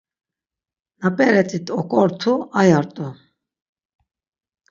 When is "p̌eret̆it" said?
1.15-1.67